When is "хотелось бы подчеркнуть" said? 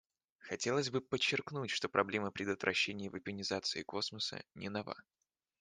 0.39-1.69